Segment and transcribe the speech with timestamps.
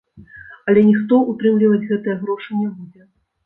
[0.73, 3.01] Але ніхто ўтрымліваць гэтыя грошы не будзе.